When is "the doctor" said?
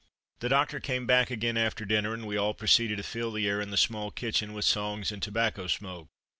0.39-0.79